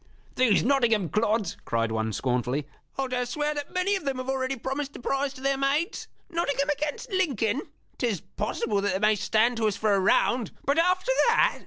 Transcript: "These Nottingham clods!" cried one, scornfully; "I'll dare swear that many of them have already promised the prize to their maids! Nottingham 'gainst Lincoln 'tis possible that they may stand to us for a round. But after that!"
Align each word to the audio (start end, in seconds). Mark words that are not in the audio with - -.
"These 0.33 0.63
Nottingham 0.63 1.09
clods!" 1.09 1.57
cried 1.63 1.91
one, 1.91 2.11
scornfully; 2.11 2.65
"I'll 2.97 3.07
dare 3.07 3.27
swear 3.27 3.53
that 3.53 3.71
many 3.71 3.95
of 3.95 4.03
them 4.03 4.17
have 4.17 4.29
already 4.31 4.55
promised 4.55 4.93
the 4.93 4.99
prize 4.99 5.31
to 5.33 5.41
their 5.41 5.57
maids! 5.59 6.07
Nottingham 6.27 6.69
'gainst 6.75 7.11
Lincoln 7.11 7.61
'tis 7.99 8.19
possible 8.19 8.81
that 8.81 8.93
they 8.93 8.99
may 8.99 9.13
stand 9.13 9.57
to 9.57 9.67
us 9.67 9.77
for 9.77 9.93
a 9.93 9.99
round. 9.99 10.49
But 10.65 10.79
after 10.79 11.11
that!" 11.27 11.59